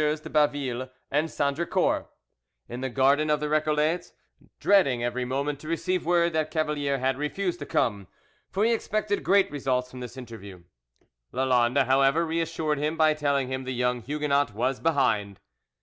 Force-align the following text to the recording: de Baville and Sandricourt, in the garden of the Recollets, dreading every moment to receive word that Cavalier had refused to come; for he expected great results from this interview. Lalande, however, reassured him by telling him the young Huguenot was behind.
de 0.00 0.30
Baville 0.30 0.88
and 1.10 1.28
Sandricourt, 1.28 2.06
in 2.70 2.80
the 2.80 2.88
garden 2.88 3.28
of 3.28 3.38
the 3.38 3.50
Recollets, 3.50 4.14
dreading 4.58 5.04
every 5.04 5.26
moment 5.26 5.60
to 5.60 5.68
receive 5.68 6.06
word 6.06 6.32
that 6.32 6.50
Cavalier 6.50 6.96
had 7.00 7.18
refused 7.18 7.58
to 7.58 7.66
come; 7.66 8.06
for 8.50 8.64
he 8.64 8.72
expected 8.72 9.22
great 9.22 9.50
results 9.50 9.90
from 9.90 10.00
this 10.00 10.16
interview. 10.16 10.62
Lalande, 11.32 11.84
however, 11.84 12.24
reassured 12.24 12.78
him 12.78 12.96
by 12.96 13.12
telling 13.12 13.48
him 13.48 13.64
the 13.64 13.74
young 13.74 14.00
Huguenot 14.00 14.54
was 14.54 14.80
behind. 14.80 15.38